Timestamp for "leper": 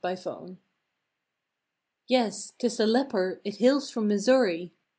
0.15-0.57, 2.87-3.39